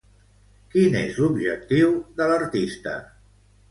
Quin 0.71 0.97
és 1.03 1.21
l'objectiu 1.25 1.95
de 2.19 2.33
l'artista? 2.35 3.01